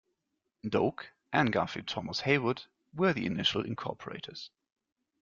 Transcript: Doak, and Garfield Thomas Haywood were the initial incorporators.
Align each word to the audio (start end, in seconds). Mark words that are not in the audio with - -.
Doak, 0.67 1.13
and 1.31 1.53
Garfield 1.53 1.87
Thomas 1.87 2.21
Haywood 2.21 2.63
were 2.91 3.13
the 3.13 3.27
initial 3.27 3.63
incorporators. 3.63 4.49